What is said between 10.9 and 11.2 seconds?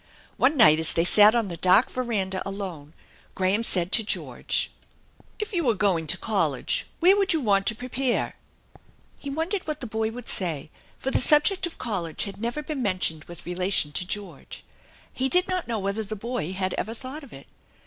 for the